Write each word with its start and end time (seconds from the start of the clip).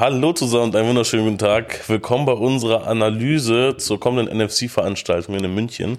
Hallo 0.00 0.32
zusammen 0.32 0.64
und 0.64 0.76
einen 0.76 0.88
wunderschönen 0.88 1.26
guten 1.26 1.36
Tag. 1.36 1.86
Willkommen 1.86 2.24
bei 2.24 2.32
unserer 2.32 2.86
Analyse 2.86 3.76
zur 3.76 4.00
kommenden 4.00 4.34
NFC-Veranstaltung 4.34 5.34
in 5.34 5.54
München. 5.54 5.98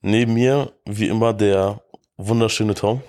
Neben 0.00 0.32
mir, 0.32 0.72
wie 0.86 1.08
immer, 1.08 1.34
der 1.34 1.82
wunderschöne 2.16 2.72
Tom. 2.72 3.02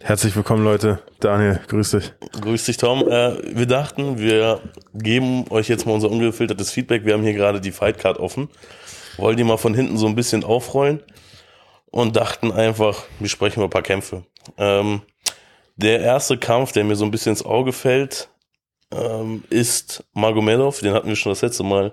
Herzlich 0.00 0.36
willkommen, 0.36 0.62
Leute. 0.62 1.02
Daniel, 1.18 1.58
grüß 1.66 1.90
dich. 1.90 2.12
Grüß 2.40 2.66
dich, 2.66 2.76
Tom. 2.76 3.00
Äh, 3.00 3.56
wir 3.56 3.66
dachten, 3.66 4.16
wir 4.16 4.60
geben 4.94 5.46
euch 5.50 5.68
jetzt 5.68 5.86
mal 5.86 5.94
unser 5.94 6.12
ungefiltertes 6.12 6.70
Feedback. 6.70 7.04
Wir 7.04 7.14
haben 7.14 7.24
hier 7.24 7.34
gerade 7.34 7.60
die 7.60 7.72
Fightcard 7.72 8.20
offen. 8.20 8.48
Wollen 9.16 9.36
die 9.36 9.42
mal 9.42 9.56
von 9.56 9.74
hinten 9.74 9.96
so 9.96 10.06
ein 10.06 10.14
bisschen 10.14 10.44
aufrollen 10.44 11.02
und 11.90 12.14
dachten 12.14 12.52
einfach, 12.52 13.02
wir 13.18 13.28
sprechen 13.28 13.58
über 13.58 13.66
ein 13.66 13.70
paar 13.70 13.82
Kämpfe. 13.82 14.22
Ähm, 14.56 15.02
der 15.74 15.98
erste 15.98 16.38
Kampf, 16.38 16.70
der 16.70 16.84
mir 16.84 16.94
so 16.94 17.04
ein 17.04 17.10
bisschen 17.10 17.30
ins 17.30 17.44
Auge 17.44 17.72
fällt, 17.72 18.28
ähm, 18.94 19.44
ist 19.50 20.04
Magomedov. 20.14 20.80
Den 20.80 20.92
hatten 20.94 21.08
wir 21.08 21.16
schon 21.16 21.32
das 21.32 21.42
letzte 21.42 21.62
Mal 21.64 21.92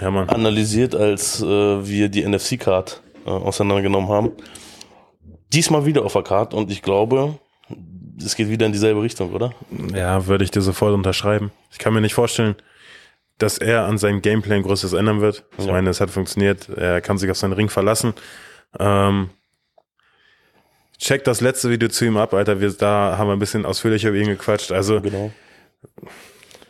Ja, 0.00 0.08
analysiert, 0.08 0.94
als 0.94 1.40
äh, 1.42 1.46
wir 1.46 2.08
die 2.08 2.26
NFC-Card 2.26 3.02
äh, 3.26 3.30
auseinandergenommen 3.30 4.08
haben. 4.10 4.32
Diesmal 5.52 5.86
wieder 5.86 6.04
auf 6.04 6.12
der 6.14 6.22
Card 6.22 6.52
und 6.54 6.70
ich 6.70 6.82
glaube, 6.82 7.38
es 8.18 8.34
geht 8.36 8.48
wieder 8.48 8.66
in 8.66 8.72
dieselbe 8.72 9.02
Richtung, 9.02 9.32
oder? 9.32 9.52
Ja, 9.94 10.26
würde 10.26 10.44
ich 10.44 10.50
dir 10.50 10.60
sofort 10.62 10.94
unterschreiben. 10.94 11.50
Ich 11.70 11.78
kann 11.78 11.94
mir 11.94 12.00
nicht 12.00 12.14
vorstellen, 12.14 12.54
dass 13.38 13.58
er 13.58 13.84
an 13.86 13.98
seinem 13.98 14.22
Gameplay 14.22 14.56
ein 14.56 14.62
Größeres 14.62 14.92
ändern 14.92 15.20
wird. 15.20 15.44
Ich 15.58 15.64
Ja. 15.66 15.72
meine, 15.72 15.90
es 15.90 16.00
hat 16.00 16.10
funktioniert. 16.10 16.68
Er 16.68 17.00
kann 17.00 17.18
sich 17.18 17.30
auf 17.30 17.36
seinen 17.36 17.52
Ring 17.52 17.68
verlassen. 17.68 18.14
Ähm, 18.78 19.30
check 20.98 21.24
das 21.24 21.40
letzte 21.40 21.70
Video 21.70 21.88
zu 21.88 22.04
ihm 22.04 22.16
ab, 22.16 22.32
Alter. 22.34 22.60
Wir, 22.60 22.72
da 22.72 23.16
haben 23.18 23.28
wir 23.28 23.32
ein 23.32 23.38
bisschen 23.40 23.66
ausführlicher 23.66 24.08
über 24.10 24.18
ihn 24.18 24.26
gequatscht. 24.28 24.70
Also 24.72 25.00
Genau. 25.00 25.32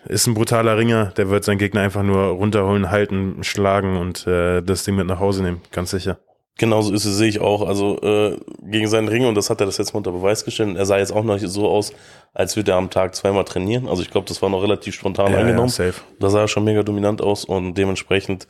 Ist 0.08 0.26
ein 0.26 0.34
brutaler 0.34 0.76
Ringer. 0.76 1.06
Der 1.16 1.30
wird 1.30 1.44
seinen 1.44 1.58
Gegner 1.58 1.80
einfach 1.82 2.02
nur 2.02 2.24
runterholen, 2.26 2.90
halten, 2.90 3.42
schlagen 3.42 3.96
und 3.96 4.26
äh, 4.26 4.62
das 4.62 4.84
Ding 4.84 4.96
mit 4.96 5.06
nach 5.06 5.20
Hause 5.20 5.42
nehmen. 5.42 5.60
Ganz 5.70 5.90
sicher. 5.90 6.18
Genauso 6.56 6.92
ist 6.92 7.04
es, 7.04 7.16
sehe 7.16 7.28
ich 7.28 7.40
auch. 7.40 7.66
Also 7.66 8.00
äh, 8.02 8.38
gegen 8.62 8.86
seinen 8.86 9.08
Ring, 9.08 9.26
und 9.26 9.34
das 9.34 9.50
hat 9.50 9.60
er 9.60 9.66
das 9.66 9.76
jetzt 9.78 9.92
mal 9.92 9.98
unter 9.98 10.12
Beweis 10.12 10.44
gestellt, 10.44 10.76
er 10.76 10.86
sah 10.86 10.98
jetzt 10.98 11.12
auch 11.12 11.24
noch 11.24 11.38
so 11.38 11.68
aus, 11.68 11.92
als 12.32 12.54
würde 12.54 12.70
er 12.72 12.76
am 12.76 12.90
Tag 12.90 13.16
zweimal 13.16 13.44
trainieren. 13.44 13.88
Also 13.88 14.02
ich 14.02 14.10
glaube, 14.10 14.28
das 14.28 14.40
war 14.40 14.50
noch 14.50 14.62
relativ 14.62 14.94
spontan 14.94 15.32
Ja, 15.32 15.38
eingenommen. 15.38 15.68
ja, 15.68 15.86
safe. 15.86 16.00
Da 16.20 16.30
sah 16.30 16.42
er 16.42 16.48
schon 16.48 16.62
mega 16.64 16.84
dominant 16.84 17.20
aus 17.22 17.44
und 17.44 17.74
dementsprechend 17.74 18.46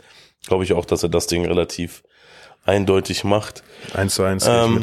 glaube 0.47 0.65
ich 0.65 0.75
auch, 0.75 0.85
dass 0.85 1.03
er 1.03 1.09
das 1.09 1.29
Ding 1.29 1.47
relativ 1.47 2.03
eindeutig 2.67 3.25
macht. 3.25 3.63
Eins 3.95 4.15
zu 4.17 4.23
eins. 4.23 4.47
Ähm, 4.47 4.83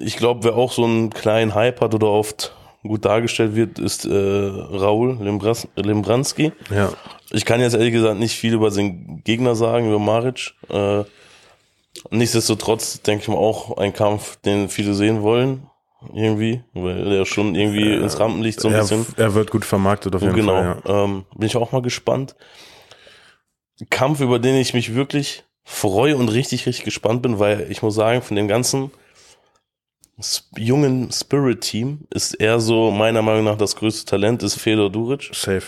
ich 0.00 0.16
glaube, 0.16 0.44
wer 0.44 0.56
auch 0.56 0.72
so 0.72 0.84
einen 0.84 1.08
kleinen 1.10 1.54
Hype 1.54 1.80
hat 1.80 1.94
oder 1.94 2.08
oft 2.08 2.54
gut 2.88 3.04
dargestellt 3.04 3.54
wird, 3.54 3.78
ist 3.78 4.04
äh, 4.04 4.12
Raul 4.12 5.18
Limbras 5.20 5.68
Limbranski. 5.76 6.52
Ja. 6.70 6.92
Ich 7.30 7.44
kann 7.44 7.60
jetzt 7.60 7.74
ehrlich 7.74 7.92
gesagt 7.92 8.18
nicht 8.18 8.34
viel 8.34 8.54
über 8.54 8.70
seinen 8.70 9.22
Gegner 9.22 9.54
sagen, 9.54 9.88
über 9.88 9.98
Maric. 9.98 10.54
Äh, 10.68 11.04
nichtsdestotrotz 12.10 13.02
denke 13.02 13.22
ich 13.22 13.28
mal 13.28 13.36
auch 13.36 13.76
ein 13.76 13.92
Kampf, 13.92 14.36
den 14.36 14.68
viele 14.68 14.94
sehen 14.94 15.22
wollen. 15.22 15.68
Irgendwie, 16.14 16.62
weil 16.74 17.12
er 17.12 17.26
schon 17.26 17.56
irgendwie 17.56 17.92
ins 17.94 18.20
Rampenlicht 18.20 18.60
so 18.60 18.68
ein 18.68 18.74
er, 18.74 18.80
bisschen. 18.82 19.04
er 19.16 19.34
wird 19.34 19.50
gut 19.50 19.64
vermarktet 19.64 20.14
auf 20.14 20.22
jeden 20.22 20.34
genau. 20.34 20.52
Fall. 20.52 20.82
Ja. 20.86 21.04
Ähm, 21.04 21.24
bin 21.36 21.46
ich 21.46 21.56
auch 21.56 21.72
mal 21.72 21.82
gespannt. 21.82 22.36
Kampf, 23.90 24.20
über 24.20 24.38
den 24.38 24.54
ich 24.54 24.74
mich 24.74 24.94
wirklich 24.94 25.44
freue 25.64 26.16
und 26.16 26.28
richtig, 26.28 26.66
richtig 26.66 26.84
gespannt 26.84 27.22
bin, 27.22 27.38
weil 27.40 27.66
ich 27.70 27.82
muss 27.82 27.96
sagen, 27.96 28.22
von 28.22 28.36
dem 28.36 28.48
ganzen 28.48 28.90
jungen 30.56 31.10
Spirit-Team 31.12 32.06
ist 32.10 32.34
er 32.34 32.60
so 32.60 32.90
meiner 32.90 33.22
Meinung 33.22 33.44
nach 33.44 33.56
das 33.56 33.76
größte 33.76 34.04
Talent, 34.10 34.42
ist 34.42 34.56
Fedor 34.56 34.90
Duric. 34.90 35.30
Safe. 35.32 35.62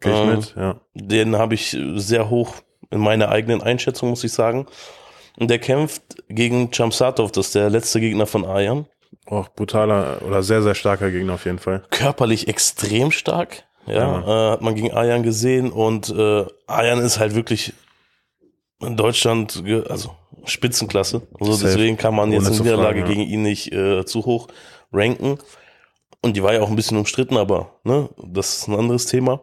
Gehe 0.00 0.12
ich 0.12 0.18
Ähm, 0.18 0.30
mit, 0.36 0.54
ja. 0.56 0.80
Den 0.94 1.36
habe 1.36 1.54
ich 1.54 1.76
sehr 1.94 2.28
hoch 2.28 2.56
in 2.90 3.00
meiner 3.00 3.28
eigenen 3.28 3.62
Einschätzung, 3.62 4.10
muss 4.10 4.24
ich 4.24 4.32
sagen. 4.32 4.66
Und 5.38 5.48
der 5.48 5.58
kämpft 5.58 6.02
gegen 6.28 6.72
Chamsatov, 6.72 7.32
das 7.32 7.46
ist 7.46 7.54
der 7.54 7.70
letzte 7.70 8.00
Gegner 8.00 8.26
von 8.26 8.44
Ayan. 8.44 8.86
Auch 9.26 9.48
brutaler 9.48 10.20
oder 10.26 10.42
sehr, 10.42 10.62
sehr 10.62 10.74
starker 10.74 11.10
Gegner 11.10 11.34
auf 11.34 11.44
jeden 11.44 11.58
Fall. 11.58 11.82
Körperlich 11.90 12.48
extrem 12.48 13.12
stark. 13.12 13.64
Ja, 13.86 13.94
Ja, 13.94 14.20
äh, 14.20 14.50
hat 14.52 14.62
man 14.62 14.74
gegen 14.74 14.92
Ayan 14.92 15.22
gesehen. 15.22 15.70
Und 15.70 16.10
äh, 16.10 16.44
Ayan 16.66 17.00
ist 17.00 17.18
halt 17.18 17.34
wirklich 17.34 17.72
in 18.80 18.96
Deutschland, 18.96 19.62
also 19.88 20.14
Spitzenklasse. 20.44 21.22
Also 21.40 21.52
Safe. 21.52 21.66
deswegen 21.66 21.96
kann 21.96 22.14
man 22.14 22.32
jetzt 22.32 22.46
eine 22.46 22.56
zu 22.56 22.62
Niederlage 22.62 23.00
ja. 23.00 23.06
gegen 23.06 23.22
ihn 23.22 23.42
nicht 23.42 23.72
äh, 23.72 24.04
zu 24.04 24.24
hoch 24.24 24.48
ranken. 24.92 25.38
Und 26.20 26.36
die 26.36 26.42
war 26.42 26.54
ja 26.54 26.60
auch 26.60 26.70
ein 26.70 26.76
bisschen 26.76 26.98
umstritten, 26.98 27.36
aber 27.36 27.80
ne, 27.84 28.08
das 28.24 28.58
ist 28.58 28.68
ein 28.68 28.78
anderes 28.78 29.06
Thema. 29.06 29.42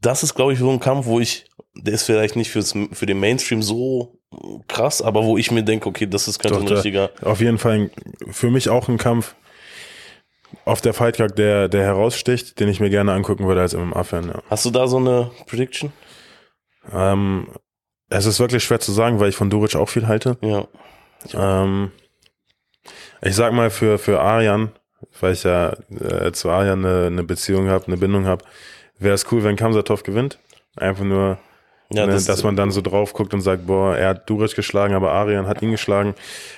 Das 0.00 0.22
ist, 0.22 0.34
glaube 0.34 0.52
ich, 0.52 0.58
so 0.60 0.70
ein 0.70 0.78
Kampf, 0.78 1.06
wo 1.06 1.18
ich, 1.18 1.46
der 1.74 1.94
ist 1.94 2.04
vielleicht 2.04 2.36
nicht 2.36 2.50
fürs, 2.50 2.74
für 2.92 3.06
den 3.06 3.18
Mainstream 3.18 3.62
so 3.62 4.20
krass, 4.68 5.02
aber 5.02 5.24
wo 5.24 5.36
ich 5.36 5.50
mir 5.50 5.64
denke, 5.64 5.88
okay, 5.88 6.06
das 6.06 6.28
ist 6.28 6.38
könnte 6.38 6.58
Doch, 6.58 6.66
ein 6.66 6.72
richtiger. 6.72 7.10
Auf 7.22 7.40
jeden 7.40 7.58
Fall 7.58 7.90
für 8.30 8.50
mich 8.50 8.68
auch 8.68 8.88
ein 8.88 8.98
Kampf 8.98 9.34
auf 10.64 10.80
der 10.80 10.94
Fightcard, 10.94 11.36
der, 11.36 11.68
der 11.68 11.82
heraussticht, 11.82 12.60
den 12.60 12.68
ich 12.68 12.80
mir 12.80 12.90
gerne 12.90 13.12
angucken 13.12 13.46
würde 13.46 13.60
als 13.60 13.74
MMA-Fan. 13.74 14.28
Ja. 14.28 14.42
Hast 14.48 14.64
du 14.64 14.70
da 14.70 14.86
so 14.86 14.98
eine 14.98 15.30
Prediction? 15.46 15.92
Ähm, 16.92 17.48
es 18.10 18.26
ist 18.26 18.40
wirklich 18.40 18.64
schwer 18.64 18.80
zu 18.80 18.92
sagen, 18.92 19.20
weil 19.20 19.28
ich 19.28 19.36
von 19.36 19.50
Duric 19.50 19.76
auch 19.76 19.88
viel 19.88 20.06
halte. 20.08 20.36
Ja. 20.40 20.66
Ähm, 21.34 21.90
ich 23.22 23.34
sag 23.34 23.52
mal 23.52 23.70
für, 23.70 23.98
für 23.98 24.20
Arjan, 24.20 24.70
weil 25.20 25.32
ich 25.32 25.44
ja 25.44 25.74
äh, 26.00 26.32
zu 26.32 26.50
Arjan 26.50 26.84
eine, 26.84 27.06
eine 27.06 27.22
Beziehung 27.24 27.68
habe, 27.68 27.86
eine 27.86 27.96
Bindung 27.96 28.26
habe, 28.26 28.44
wäre 28.98 29.14
es 29.14 29.30
cool, 29.32 29.44
wenn 29.44 29.56
Kamsatov 29.56 30.02
gewinnt. 30.02 30.38
Einfach 30.76 31.04
nur, 31.04 31.38
Ja, 31.90 32.06
ne, 32.06 32.12
das- 32.12 32.24
dass 32.26 32.42
man 32.44 32.56
dann 32.56 32.70
so 32.70 32.80
drauf 32.80 33.12
guckt 33.12 33.34
und 33.34 33.40
sagt, 33.40 33.66
boah, 33.66 33.96
er 33.96 34.10
hat 34.10 34.30
Duric 34.30 34.54
geschlagen, 34.54 34.94
aber 34.94 35.12
Arian 35.12 35.46
hat 35.46 35.62
ihn 35.62 35.70
geschlagen. 35.72 36.14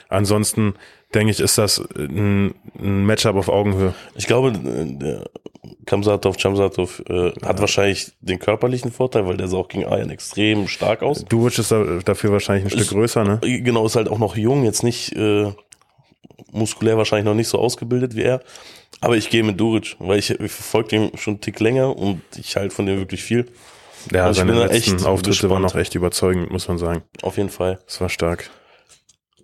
Ansonsten 0.09 0.75
denke 1.15 1.31
ich, 1.33 1.41
ist 1.41 1.59
das 1.59 1.83
ein, 1.97 2.55
ein 2.79 3.05
Matchup 3.07 3.37
auf 3.37 3.49
Augenhöhe. 3.49 3.95
Ich 4.15 4.27
glaube, 4.27 4.51
äh, 4.51 4.99
der 4.99 5.25
Kamsatov, 5.87 6.37
Chamsatov 6.39 7.03
äh, 7.09 7.33
hat 7.45 7.61
wahrscheinlich 7.61 8.13
den 8.21 8.39
körperlichen 8.39 8.91
Vorteil, 8.93 9.27
weil 9.27 9.37
der 9.37 9.49
sah 9.49 9.59
auch 9.59 9.69
gegen 9.69 9.85
Ayan 9.85 10.09
extrem 10.11 10.69
stark 10.69 11.03
aus. 11.03 11.25
Duric 11.27 11.59
ist 11.59 11.71
da, 11.71 11.99
dafür 12.05 12.33
wahrscheinlich 12.33 12.65
ein 12.67 12.71
Stück 12.71 12.81
Ist- 12.83 12.91
größer, 12.91 13.25
ne? 13.25 13.41
Äh, 13.43 13.61
Genau, 13.61 13.85
ist 13.87 13.97
halt 13.97 14.09
auch 14.09 14.19
noch 14.19 14.37
jung, 14.37 14.65
jetzt 14.65 14.83
nicht 14.83 15.13
äh, 15.17 15.53
muskulär 16.53 16.97
wahrscheinlich 16.97 17.27
noch 17.27 17.35
nicht 17.35 17.49
so 17.49 17.59
ausgebildet 17.59 18.17
wie 18.17 18.23
er. 18.23 18.41
Aber 19.03 19.17
ich 19.17 19.29
gehe 19.31 19.43
mit 19.43 19.59
Duric, 19.61 19.97
weil 19.99 20.19
ich, 20.19 20.31
ich 20.31 20.53
verfolge 20.53 20.89
den 20.89 21.17
schon 21.17 21.35
einen 21.35 21.41
Tick 21.41 21.61
länger 21.61 21.97
und 21.97 22.23
ich 22.37 22.57
halte 22.57 22.75
von 22.75 22.87
dem 22.87 22.99
wirklich 22.99 23.23
viel. 23.23 23.47
Ja, 24.13 24.25
Also 24.27 24.41
seine 24.41 24.55
letzten 24.67 24.97
echt 24.97 25.07
Auftritte 25.07 25.51
waren 25.51 25.63
gespannt. 25.63 25.75
auch 25.75 25.79
echt 25.81 25.95
überzeugend, 25.95 26.51
muss 26.51 26.69
man 26.69 26.79
sagen. 26.79 27.03
Auf 27.23 27.37
jeden 27.37 27.51
Fall. 27.51 27.81
Das 27.87 28.01
war 28.01 28.09
stark. 28.09 28.49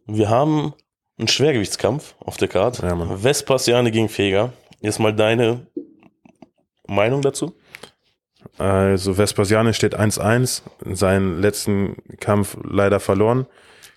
Wir 0.06 0.30
haben 0.30 0.72
einen 1.18 1.28
Schwergewichtskampf 1.28 2.14
auf 2.20 2.36
der 2.38 2.48
Karte. 2.48 2.86
Ja, 2.86 2.94
Mann. 2.94 3.22
Vespasiane 3.22 3.90
gegen 3.90 4.08
Feger. 4.08 4.52
Jetzt 4.80 4.98
mal 4.98 5.14
deine 5.14 5.66
Meinung 6.86 7.22
dazu? 7.22 7.54
Also 8.58 9.14
Vespasiane 9.18 9.74
steht 9.74 9.98
1-1, 9.98 10.62
seinen 10.92 11.40
letzten 11.40 11.96
Kampf 12.20 12.56
leider 12.62 13.00
verloren. 13.00 13.46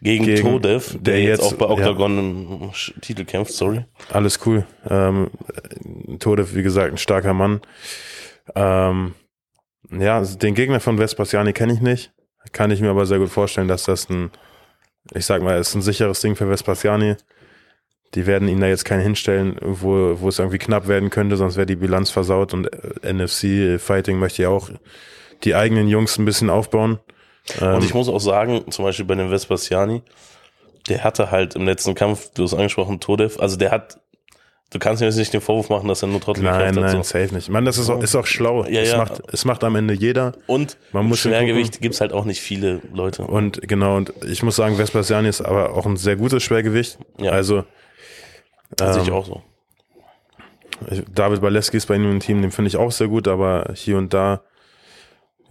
Gegen, 0.01 0.25
Gegen- 0.25 0.41
Todev, 0.41 0.91
der, 0.93 0.99
der 1.15 1.21
jetzt 1.23 1.41
jetzt- 1.41 1.53
auch 1.53 1.57
bei 1.57 1.65
Octagon 1.67 2.17
im 2.17 2.69
Sch- 2.71 2.99
Titel 3.01 3.25
kämpft, 3.25 3.51
sorry. 3.51 3.85
Alles 4.11 4.39
cool. 4.45 4.65
Ähm, 4.89 5.29
Tode, 6.19 6.55
wie 6.55 6.63
gesagt, 6.63 6.91
ein 6.93 6.97
starker 6.97 7.33
Mann. 7.33 7.59
Ähm, 8.55 9.13
ja, 9.91 10.21
den 10.23 10.55
Gegner 10.55 10.79
von 10.79 10.97
Vespasiani 10.97 11.51
kenne 11.53 11.73
ich 11.73 11.81
nicht. 11.81 12.13
Kann 12.53 12.71
ich 12.71 12.79
mir 12.81 12.89
aber 12.89 13.05
sehr 13.05 13.19
gut 13.19 13.29
vorstellen, 13.29 13.67
dass 13.67 13.83
das 13.83 14.09
ein, 14.09 14.31
ich 15.13 15.25
sag 15.25 15.41
mal, 15.41 15.59
ist 15.59 15.75
ein 15.75 15.81
sicheres 15.81 16.21
Ding 16.21 16.35
für 16.37 16.49
Vespasiani. 16.49 17.15
Die 18.15 18.25
werden 18.25 18.47
ihn 18.47 18.59
da 18.59 18.67
jetzt 18.67 18.85
keinen 18.85 19.01
hinstellen, 19.01 19.57
wo, 19.61 20.19
wo 20.19 20.29
es 20.29 20.39
irgendwie 20.39 20.57
knapp 20.57 20.87
werden 20.87 21.09
könnte, 21.09 21.37
sonst 21.37 21.57
wäre 21.57 21.67
die 21.67 21.75
Bilanz 21.75 22.09
versaut 22.09 22.53
und 22.53 22.67
äh, 23.03 23.13
NFC 23.13 23.79
Fighting 23.79 24.17
möchte 24.17 24.43
ja 24.43 24.49
auch 24.49 24.69
die 25.43 25.55
eigenen 25.55 25.87
Jungs 25.87 26.17
ein 26.17 26.25
bisschen 26.25 26.49
aufbauen. 26.49 26.99
Ähm, 27.61 27.75
Und 27.75 27.83
ich 27.83 27.93
muss 27.93 28.09
auch 28.09 28.19
sagen, 28.19 28.63
zum 28.71 28.85
Beispiel 28.85 29.05
bei 29.05 29.15
dem 29.15 29.31
Vespasiani, 29.31 30.01
der 30.87 31.03
hatte 31.03 31.31
halt 31.31 31.55
im 31.55 31.65
letzten 31.65 31.95
Kampf, 31.95 32.31
du 32.33 32.43
hast 32.43 32.53
angesprochen, 32.53 32.99
Todev, 32.99 33.39
also 33.39 33.57
der 33.57 33.71
hat, 33.71 33.99
du 34.71 34.79
kannst 34.79 35.01
mir 35.01 35.07
jetzt 35.07 35.17
nicht 35.17 35.33
den 35.33 35.41
Vorwurf 35.41 35.69
machen, 35.69 35.87
dass 35.87 36.01
er 36.01 36.07
nur 36.07 36.19
trotzdem 36.19 36.45
nein, 36.45 36.75
nein, 36.75 36.91
so. 36.91 37.03
safe 37.03 37.33
nicht. 37.33 37.49
Man, 37.49 37.65
das 37.65 37.77
ist 37.77 37.89
auch, 37.89 38.01
ist 38.01 38.15
auch 38.15 38.25
schlau. 38.25 38.65
Ja, 38.65 38.81
es, 38.81 38.91
ja. 38.91 38.97
Macht, 38.97 39.21
es 39.31 39.45
macht 39.45 39.63
am 39.63 39.75
Ende 39.75 39.93
jeder. 39.93 40.33
Und 40.47 40.77
Man 40.91 41.05
muss 41.05 41.19
Schwergewicht 41.19 41.81
gibt's 41.81 42.01
halt 42.01 42.13
auch 42.13 42.25
nicht 42.25 42.41
viele 42.41 42.81
Leute. 42.93 43.23
Und 43.23 43.67
genau, 43.67 43.97
und 43.97 44.13
ich 44.25 44.43
muss 44.43 44.55
sagen, 44.55 44.77
Vespasiani 44.77 45.29
ist 45.29 45.41
aber 45.41 45.73
auch 45.75 45.85
ein 45.85 45.97
sehr 45.97 46.15
gutes 46.15 46.43
Schwergewicht. 46.43 46.97
Ja. 47.19 47.31
Also 47.31 47.65
Das 48.75 48.93
sehe 48.95 49.03
ich 49.03 49.09
ähm, 49.09 49.15
auch 49.15 49.25
so. 49.25 49.43
David 51.13 51.41
Baleski 51.41 51.77
ist 51.77 51.87
bei 51.87 51.95
ihm 51.95 52.09
im 52.09 52.19
Team, 52.19 52.41
den 52.41 52.51
finde 52.51 52.69
ich 52.69 52.77
auch 52.77 52.91
sehr 52.91 53.07
gut, 53.07 53.27
aber 53.27 53.73
hier 53.75 53.97
und 53.97 54.13
da, 54.13 54.43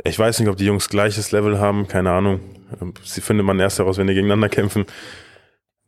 ich 0.05 0.19
weiß 0.19 0.39
nicht, 0.41 0.49
ob 0.49 0.57
die 0.57 0.65
Jungs 0.65 0.89
gleiches 0.89 1.33
Level 1.33 1.59
haben, 1.59 1.87
keine 1.87 2.13
Ahnung. 2.13 2.41
Sie 3.03 3.21
findet 3.21 3.45
man 3.45 3.61
erst 3.61 3.79
heraus, 3.79 3.99
wenn 3.99 4.07
die 4.07 4.15
gegeneinander 4.15 4.49
kämpfen. 4.51 4.87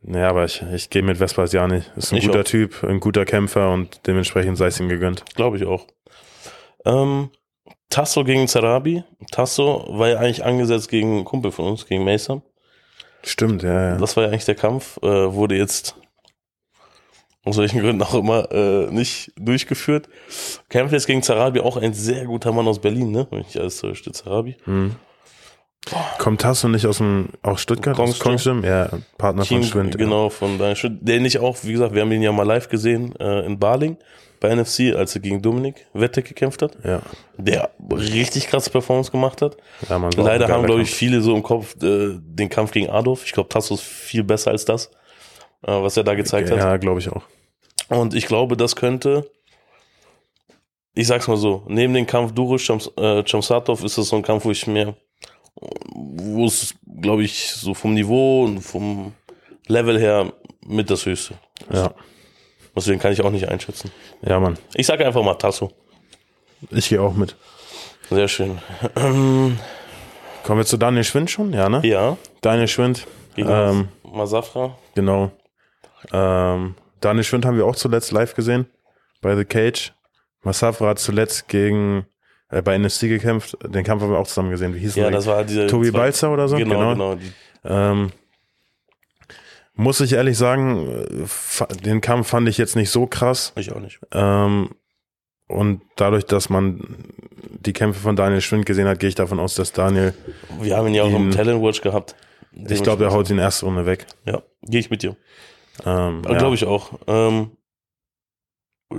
Naja, 0.03 0.29
aber 0.29 0.45
ich, 0.45 0.63
ich 0.73 0.89
gehe 0.89 1.03
mit 1.03 1.19
Vespasiani. 1.19 1.83
Ist 1.95 2.11
ein 2.11 2.17
Ich 2.17 2.25
guter 2.25 2.39
auch. 2.39 2.43
Typ, 2.43 2.83
ein 2.83 2.99
guter 2.99 3.23
Kämpfer 3.25 3.71
und 3.71 4.07
dementsprechend 4.07 4.57
sei 4.57 4.67
es 4.67 4.79
ihm 4.79 4.89
gegönnt. 4.89 5.23
Glaube 5.35 5.57
ich 5.57 5.65
auch. 5.65 5.87
Ähm, 6.85 7.29
Tasso 7.89 8.23
gegen 8.23 8.47
Zarabi. 8.47 9.03
Tasso 9.31 9.85
war 9.89 10.09
ja 10.09 10.17
eigentlich 10.17 10.43
angesetzt 10.43 10.89
gegen 10.89 11.17
einen 11.17 11.25
Kumpel 11.25 11.51
von 11.51 11.65
uns, 11.65 11.85
gegen 11.85 12.03
Mason. 12.03 12.41
Stimmt, 13.23 13.61
ja, 13.61 13.89
ja. 13.89 13.97
Das 13.97 14.17
war 14.17 14.23
ja 14.23 14.29
eigentlich 14.29 14.45
der 14.45 14.55
Kampf, 14.55 14.97
äh, 15.03 15.33
wurde 15.33 15.55
jetzt 15.55 15.95
aus 17.43 17.57
welchen 17.57 17.81
Gründen 17.81 18.01
auch 18.03 18.13
immer 18.13 18.51
äh, 18.51 18.91
nicht 18.91 19.31
durchgeführt. 19.37 20.07
Kämpft 20.69 20.93
jetzt 20.93 21.07
gegen 21.07 21.23
Zarabi, 21.23 21.59
auch 21.59 21.77
ein 21.77 21.93
sehr 21.93 22.25
guter 22.25 22.51
Mann 22.51 22.67
aus 22.67 22.79
Berlin, 22.79 23.11
ne? 23.11 23.27
Wenn 23.31 23.41
ich 23.41 23.59
alles 23.59 23.79
täusche, 23.79 24.11
Zarabi. 24.11 24.57
Hm. 24.65 24.95
Kommt 26.19 26.41
Tasso 26.41 26.67
nicht 26.67 26.85
aus 26.85 26.99
dem, 26.99 27.29
auch 27.41 27.57
Stuttgart? 27.57 27.99
Aus? 27.99 28.19
Kongstum? 28.19 28.63
Ja, 28.63 28.89
Partner 29.17 29.43
Team, 29.43 29.63
von 29.63 29.69
Schwind. 29.69 29.97
Genau, 29.97 30.29
von 30.29 30.59
Daniel 30.59 30.75
Schwind. 30.75 30.99
Der 31.01 31.19
nicht 31.19 31.39
auch, 31.39 31.57
wie 31.63 31.71
gesagt, 31.71 31.95
wir 31.95 32.01
haben 32.01 32.11
ihn 32.11 32.21
ja 32.21 32.31
mal 32.31 32.45
live 32.45 32.69
gesehen 32.69 33.15
äh, 33.19 33.45
in 33.45 33.57
Baling 33.57 33.97
bei 34.39 34.53
NFC, 34.53 34.95
als 34.95 35.15
er 35.15 35.21
gegen 35.21 35.41
Dominik 35.41 35.87
Wette 35.93 36.21
gekämpft 36.21 36.61
hat. 36.61 36.77
Ja. 36.83 37.01
Der 37.37 37.71
richtig 37.91 38.47
krasse 38.47 38.69
Performance 38.69 39.11
gemacht 39.11 39.41
hat. 39.41 39.57
ja 39.89 39.97
man, 39.97 40.11
Leider 40.11 40.47
haben, 40.49 40.65
glaube 40.65 40.81
ich, 40.83 40.91
viele 40.91 41.21
so 41.21 41.35
im 41.35 41.43
Kopf 41.43 41.75
äh, 41.81 42.17
den 42.19 42.49
Kampf 42.49 42.71
gegen 42.71 42.89
Adolf. 42.89 43.25
Ich 43.25 43.31
glaube, 43.31 43.49
Tasso 43.49 43.73
ist 43.73 43.83
viel 43.83 44.23
besser 44.23 44.51
als 44.51 44.65
das, 44.65 44.91
was 45.61 45.97
er 45.97 46.03
da 46.03 46.13
gezeigt 46.15 46.49
hat. 46.51 46.57
Ja, 46.57 46.77
glaube 46.77 46.99
ich 46.99 47.09
auch. 47.09 47.23
Und 47.89 48.13
ich 48.13 48.25
glaube, 48.25 48.55
das 48.57 48.75
könnte, 48.75 49.29
ich 50.93 51.07
sag's 51.07 51.27
mal 51.27 51.37
so, 51.37 51.63
neben 51.67 51.93
dem 51.93 52.07
Kampf 52.07 52.31
Duric 52.33 52.67
äh, 52.97 53.23
Chamsatov 53.25 53.83
ist 53.83 53.97
das 53.97 54.07
so 54.09 54.15
ein 54.15 54.21
Kampf, 54.23 54.45
wo 54.45 54.51
ich 54.51 54.65
mir, 54.67 54.95
wo 55.93 56.45
es, 56.45 56.73
glaube 57.01 57.23
ich, 57.23 57.51
so 57.51 57.73
vom 57.73 57.93
Niveau 57.93 58.43
und 58.45 58.61
vom 58.61 59.13
Level 59.67 59.99
her 59.99 60.31
mit 60.65 60.89
das 60.89 61.05
Höchste. 61.05 61.35
Ja. 61.71 61.93
Deswegen 62.75 62.99
kann 62.99 63.11
ich 63.11 63.21
auch 63.21 63.29
nicht 63.31 63.49
einschätzen. 63.49 63.91
Ja, 64.21 64.39
Mann. 64.39 64.57
Ich 64.75 64.87
sage 64.87 65.05
einfach 65.05 65.23
mal 65.23 65.35
Tasso. 65.35 65.71
Ich 66.69 66.89
gehe 66.89 67.01
auch 67.01 67.13
mit. 67.13 67.35
Sehr 68.09 68.27
schön. 68.29 68.59
Kommen 68.95 69.57
wir 70.47 70.65
zu 70.65 70.77
Daniel 70.77 71.03
Schwind 71.03 71.29
schon? 71.29 71.53
Ja, 71.53 71.69
ne? 71.69 71.81
Ja, 71.85 72.17
Daniel 72.41 72.67
Schwind. 72.67 73.05
gegen 73.35 73.49
Ähm, 73.49 73.87
Masafra. 74.03 74.77
genau. 74.95 75.31
Ähm, 76.11 76.75
Daniel 76.99 77.23
Schwind 77.23 77.45
haben 77.45 77.57
wir 77.57 77.65
auch 77.65 77.75
zuletzt 77.75 78.11
live 78.11 78.33
gesehen. 78.35 78.65
Bei 79.21 79.35
The 79.35 79.45
Cage. 79.45 79.93
Massafra 80.43 80.87
hat 80.89 80.99
zuletzt 80.99 81.47
gegen, 81.47 82.05
äh, 82.49 82.61
bei 82.61 82.75
NFC 82.77 83.01
gekämpft. 83.07 83.57
Den 83.63 83.83
Kampf 83.83 84.01
haben 84.01 84.11
wir 84.11 84.17
auch 84.19 84.27
zusammen 84.27 84.49
gesehen. 84.51 84.73
Wie 84.73 84.79
hieß 84.79 84.95
Ja, 84.95 85.03
der? 85.03 85.11
das 85.11 85.27
war 85.27 85.43
diese 85.43 85.67
Tobi 85.67 85.91
zwei- 85.91 85.97
Balzer 85.99 86.31
oder 86.31 86.47
so? 86.47 86.57
Genau, 86.57 86.93
Genau. 86.93 87.15
genau. 87.15 87.31
Ähm, 87.63 88.11
muss 89.73 89.99
ich 90.01 90.13
ehrlich 90.13 90.37
sagen, 90.37 91.27
den 91.83 92.01
Kampf 92.01 92.27
fand 92.29 92.47
ich 92.49 92.57
jetzt 92.57 92.75
nicht 92.75 92.89
so 92.89 93.07
krass. 93.07 93.53
ich 93.55 93.71
auch 93.71 93.79
nicht. 93.79 93.99
Ähm, 94.11 94.69
und 95.47 95.81
dadurch, 95.95 96.25
dass 96.25 96.49
man 96.49 96.81
die 97.59 97.73
Kämpfe 97.73 97.99
von 97.99 98.15
Daniel 98.15 98.41
Schwind 98.41 98.65
gesehen 98.65 98.87
hat, 98.87 98.99
gehe 98.99 99.09
ich 99.09 99.15
davon 99.15 99.39
aus, 99.39 99.55
dass 99.55 99.71
Daniel, 99.73 100.13
Wir 100.59 100.77
haben 100.77 100.87
ihn 100.87 100.93
ja 100.95 101.03
auch 101.03 101.13
im 101.13 101.31
Talent 101.31 101.61
Watch 101.61 101.81
gehabt. 101.81 102.15
ich 102.51 102.83
glaube, 102.83 103.03
er 103.05 103.11
haut 103.11 103.29
ihn 103.29 103.37
erste 103.37 103.65
Runde 103.65 103.85
weg. 103.85 104.05
Ja, 104.25 104.41
gehe 104.63 104.79
ich 104.79 104.89
mit 104.89 105.03
dir. 105.03 105.15
Ähm, 105.85 106.21
Ja. 106.27 106.37
Glaube 106.37 106.55
ich 106.55 106.65
auch. 106.65 106.91
Ähm, 107.07 107.51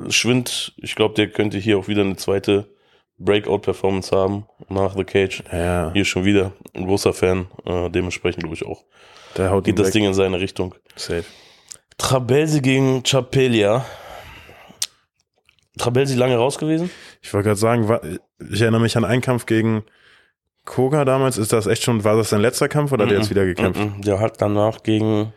Schwind, 0.08 0.72
ich 0.78 0.94
glaube, 0.94 1.14
der 1.14 1.28
könnte 1.30 1.58
hier 1.58 1.78
auch 1.78 1.86
wieder 1.88 2.00
eine 2.02 2.16
zweite 2.16 2.68
Breakout-Performance 3.18 4.16
haben 4.16 4.46
nach 4.68 4.96
The 4.96 5.04
Cage. 5.04 5.44
Ja, 5.52 5.90
Hier 5.92 6.04
schon 6.04 6.24
wieder 6.24 6.52
ein 6.74 6.86
großer 6.86 7.12
Fan. 7.12 7.46
Äh, 7.66 7.90
dementsprechend 7.90 8.42
glaube 8.42 8.54
ich 8.56 8.64
auch. 8.64 8.84
der 9.36 9.50
haut 9.50 9.64
Geht 9.64 9.78
das. 9.78 9.90
Ding 9.90 10.04
in 10.04 10.14
seine 10.14 10.40
Richtung. 10.40 10.74
Safe. 10.96 11.24
Trabelsi 11.98 12.60
gegen 12.62 13.02
Chapelia. 13.02 13.84
Trabelsi 15.78 16.16
lange 16.16 16.36
raus 16.36 16.58
gewesen? 16.58 16.90
Ich 17.20 17.32
wollte 17.32 17.48
gerade 17.48 17.60
sagen, 17.60 18.18
ich 18.50 18.60
erinnere 18.60 18.80
mich 18.80 18.96
an 18.96 19.04
einen 19.04 19.22
Kampf 19.22 19.46
gegen 19.46 19.84
Koga 20.64 21.04
damals. 21.04 21.38
Ist 21.38 21.52
das 21.52 21.66
echt 21.66 21.82
schon, 21.82 22.02
war 22.04 22.16
das 22.16 22.30
sein 22.30 22.40
letzter 22.40 22.68
Kampf 22.68 22.92
oder 22.92 23.04
hat 23.04 23.12
er 23.12 23.18
jetzt 23.18 23.30
wieder 23.30 23.44
gekämpft? 23.44 23.80
Mhm. 23.80 24.02
Der 24.02 24.20
hat 24.20 24.40
danach 24.40 24.82
gegen. 24.82 25.32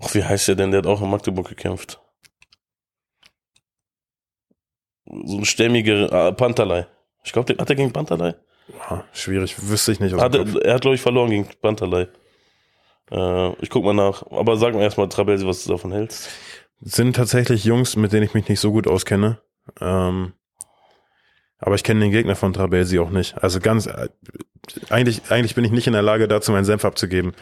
Ach, 0.00 0.14
wie 0.14 0.24
heißt 0.24 0.48
der 0.48 0.54
denn? 0.54 0.70
Der 0.70 0.78
hat 0.78 0.86
auch 0.86 1.02
in 1.02 1.10
Magdeburg 1.10 1.48
gekämpft. 1.48 2.00
So 5.06 5.38
ein 5.38 5.44
stämmiger 5.44 6.28
äh, 6.28 6.32
Panterlei. 6.32 6.86
Ich 7.24 7.32
glaube, 7.32 7.56
hat 7.58 7.70
er 7.70 7.76
gegen 7.76 7.92
Panterlei? 7.92 8.34
Boah, 8.68 9.04
schwierig, 9.12 9.56
wüsste 9.68 9.92
ich 9.92 10.00
nicht 10.00 10.14
Hat 10.14 10.34
er, 10.34 10.46
er 10.62 10.74
hat, 10.74 10.82
glaube 10.82 10.94
ich, 10.94 11.00
verloren 11.00 11.30
gegen 11.30 11.48
Panterlei. 11.60 12.08
Äh, 13.10 13.52
ich 13.62 13.70
guck 13.70 13.84
mal 13.84 13.94
nach. 13.94 14.24
Aber 14.30 14.56
sag 14.56 14.74
mir 14.74 14.82
erstmal, 14.82 15.08
Trabelsi, 15.08 15.46
was 15.46 15.64
du 15.64 15.70
davon 15.70 15.92
hältst. 15.92 16.28
Sind 16.80 17.16
tatsächlich 17.16 17.64
Jungs, 17.64 17.96
mit 17.96 18.12
denen 18.12 18.24
ich 18.24 18.34
mich 18.34 18.48
nicht 18.48 18.60
so 18.60 18.70
gut 18.70 18.86
auskenne. 18.86 19.40
Ähm, 19.80 20.34
aber 21.58 21.74
ich 21.74 21.82
kenne 21.82 22.00
den 22.00 22.12
Gegner 22.12 22.36
von 22.36 22.52
Trabelsi 22.52 22.98
auch 22.98 23.10
nicht. 23.10 23.42
Also 23.42 23.58
ganz, 23.58 23.86
äh, 23.86 24.08
eigentlich, 24.90 25.30
eigentlich 25.30 25.54
bin 25.54 25.64
ich 25.64 25.72
nicht 25.72 25.86
in 25.86 25.92
der 25.92 26.02
Lage, 26.02 26.28
dazu 26.28 26.52
meinen 26.52 26.64
Senf 26.64 26.84
abzugeben. 26.84 27.32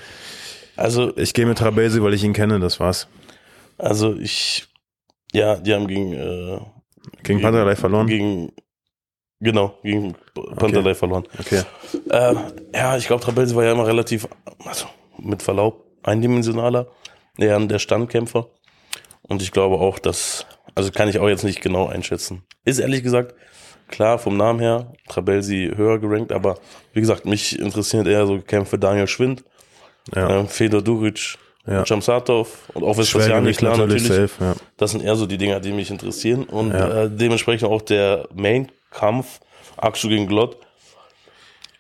Also, 0.77 1.17
Ich 1.17 1.33
gehe 1.35 1.47
mit 1.47 1.59
Trabelsi, 1.59 2.03
weil 2.03 2.15
ich 2.15 2.25
ihn 2.25 2.33
kenne, 2.33 2.61
das 2.61 2.81
war's. 2.81 3.09
also 3.79 4.15
ich, 4.15 4.67
ja, 5.33 5.57
die 5.57 5.75
haben 5.75 5.87
gegen, 5.87 6.13
äh, 6.13 6.61
Gegen 7.23 7.41
Panterlei 7.41 7.77
verloren? 7.77 8.07
Gegen, 8.07 8.53
genau, 9.41 9.79
gegen 9.83 10.15
Panterlei 10.57 10.95
verloren. 10.95 11.25
Okay. 11.39 11.63
Äh, 12.11 12.35
ja, 12.75 12.97
ich 12.97 13.07
glaube, 13.07 13.23
Trabelsi 13.23 13.55
war 13.55 13.65
ja 13.65 13.73
immer 13.73 13.87
relativ, 13.87 14.29
also 14.65 14.87
mit 15.19 15.43
Verlaub, 15.43 15.85
eindimensionaler, 16.03 16.89
eher 17.39 17.59
der 17.61 17.79
Standkämpfer. 17.79 18.49
Und 19.23 19.43
ich 19.43 19.53
glaube 19.53 19.77
auch, 19.77 19.99
dass, 19.99 20.47
also 20.75 20.91
kann 20.91 21.09
ich 21.09 21.19
auch 21.19 21.29
jetzt 21.29 21.45
nicht 21.45 21.61
genau 21.61 21.87
einschätzen. 21.87 22.43
Ist 22.65 22.79
ehrlich 22.79 23.03
gesagt, 23.03 23.35
klar, 23.89 24.19
vom 24.19 24.37
Namen 24.37 24.61
her, 24.61 24.93
Trabelsi 25.09 25.73
höher 25.75 25.99
gerankt, 25.99 26.33
aber 26.33 26.59
wie 26.93 27.01
gesagt, 27.01 27.25
mich 27.25 27.59
interessiert 27.59 28.07
eher 28.07 28.27
so 28.27 28.41
Kämpfe 28.41 28.79
Daniel 28.79 29.07
Schwind, 29.07 29.45
Ja. 30.15 30.41
äh, 30.41 30.47
Fedor 30.47 30.83
Duric, 30.83 31.37
Ja. 31.67 31.83
Jamsatov 31.85 32.69
und 32.75 32.85
auch 32.85 32.97
Vespasiani, 32.97 33.53
klar, 33.53 33.77
natürlich, 33.77 34.09
natürlich. 34.09 34.31
safe, 34.33 34.45
ja. 34.45 34.55
Das 34.77 34.93
sind 34.93 35.03
eher 35.03 35.17
so 35.17 35.27
die 35.27 35.37
Dinger, 35.37 35.59
die 35.61 35.73
mich 35.73 35.91
interessieren. 35.91 36.45
Und 36.45 36.71
Ja. 36.73 37.05
äh, 37.05 37.11
dementsprechend 37.11 37.69
auch 37.69 37.83
der 37.83 38.29
Main-Kampf, 38.35 39.41
Aksu 39.77 40.09
gegen 40.09 40.27
Glott. 40.29 40.57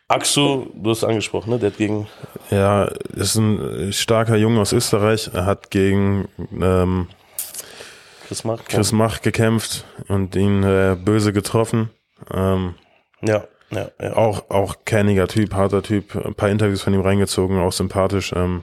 Aksu, 0.08 0.66
du 0.74 0.90
hast 0.90 1.02
angesprochen, 1.02 1.50
ne? 1.50 1.58
Der 1.58 1.70
hat 1.70 1.78
gegen, 1.78 2.06
Ja, 2.50 2.84
ist 3.14 3.34
ein 3.36 3.92
starker 3.92 4.36
Junge 4.36 4.60
aus 4.60 4.72
Österreich. 4.72 5.30
Er 5.32 5.46
hat 5.46 5.70
gegen 5.70 6.28
ähm, 6.60 7.08
Chris 8.28 8.44
Mach. 8.44 8.64
Chris 8.64 8.92
Mach 8.92 9.20
gekämpft 9.22 9.84
und 10.08 10.36
ihn 10.36 10.62
äh, 10.62 10.96
böse 11.00 11.32
getroffen. 11.32 11.90
Ähm, 12.32 12.74
Ja, 13.22 13.44
ja, 13.70 13.90
ja. 14.00 14.16
auch, 14.16 14.50
auch 14.50 14.76
kerniger 14.84 15.28
Typ, 15.28 15.54
harter 15.54 15.82
Typ. 15.82 16.16
Ein 16.16 16.34
paar 16.34 16.50
Interviews 16.50 16.82
von 16.82 16.94
ihm 16.94 17.00
reingezogen, 17.00 17.58
auch 17.58 17.72
sympathisch. 17.72 18.32
Ähm, 18.34 18.62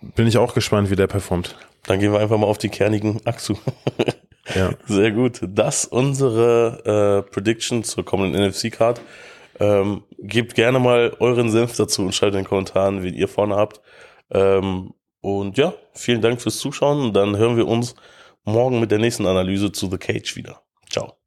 bin 0.00 0.26
ich 0.26 0.38
auch 0.38 0.54
gespannt, 0.54 0.90
wie 0.90 0.96
der 0.96 1.06
performt. 1.06 1.56
Dann 1.86 2.00
gehen 2.00 2.12
wir 2.12 2.20
einfach 2.20 2.38
mal 2.38 2.46
auf 2.46 2.58
die 2.58 2.68
kernigen 2.68 3.24
Aksu. 3.26 3.54
Ja. 4.54 4.70
Sehr 4.86 5.12
gut. 5.12 5.40
Das 5.42 5.84
unsere 5.84 7.24
äh, 7.26 7.30
Prediction 7.30 7.84
zur 7.84 8.04
kommenden 8.04 8.48
NFC-Card. 8.48 9.00
Ähm, 9.60 10.04
gebt 10.18 10.54
gerne 10.54 10.78
mal 10.78 11.16
euren 11.18 11.50
Senf 11.50 11.76
dazu 11.76 12.02
und 12.02 12.14
schreibt 12.14 12.34
in 12.34 12.42
den 12.42 12.48
Kommentaren, 12.48 13.02
wen 13.02 13.14
ihr 13.14 13.28
vorne 13.28 13.56
habt. 13.56 13.80
Ähm, 14.30 14.94
und 15.20 15.58
ja, 15.58 15.74
vielen 15.92 16.22
Dank 16.22 16.40
fürs 16.40 16.58
Zuschauen. 16.58 17.12
Dann 17.12 17.36
hören 17.36 17.56
wir 17.56 17.66
uns 17.66 17.94
morgen 18.44 18.80
mit 18.80 18.90
der 18.90 18.98
nächsten 18.98 19.26
Analyse 19.26 19.72
zu 19.72 19.90
The 19.90 19.98
Cage 19.98 20.36
wieder. 20.36 20.62
Ciao. 20.88 21.18